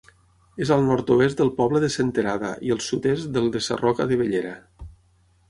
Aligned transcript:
És 0.65 0.69
al 0.75 0.79
nord-oest 0.85 1.37
del 1.43 1.51
poble 1.59 1.81
de 1.83 1.89
Senterada 1.97 2.51
i 2.69 2.73
al 2.77 2.81
sud-est 2.87 3.31
del 3.37 3.53
de 3.59 3.63
Sarroca 3.69 4.09
de 4.15 4.19
Bellera. 4.25 4.57